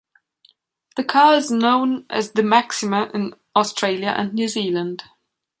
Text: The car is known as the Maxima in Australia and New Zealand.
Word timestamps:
The 0.95 1.03
car 1.03 1.35
is 1.35 1.51
known 1.51 2.07
as 2.09 2.31
the 2.31 2.41
Maxima 2.41 3.11
in 3.13 3.35
Australia 3.55 4.15
and 4.17 4.33
New 4.33 4.47
Zealand. 4.47 5.03